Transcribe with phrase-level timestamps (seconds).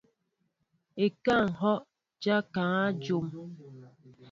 [1.05, 1.81] Ekáá ehɔʼ
[2.23, 3.25] ja ŋkaŋa dyom.